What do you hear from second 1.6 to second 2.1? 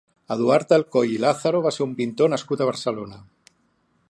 va ser un